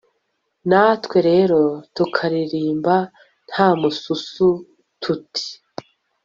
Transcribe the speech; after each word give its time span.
natwe 0.69 1.17
rero 1.29 1.59
tukaririmba 1.95 2.95
nta 3.49 3.67
mususu 3.79 4.47
tuti 5.01 5.47